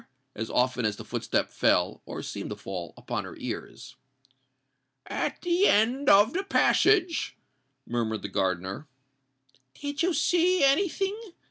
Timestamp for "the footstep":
0.95-1.51